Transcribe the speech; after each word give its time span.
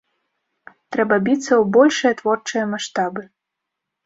Трэба 0.95 1.15
біцца 1.27 1.47
ў 1.47 1.63
большыя 1.75 2.13
творчыя 2.23 2.65
маштабы. 2.73 3.21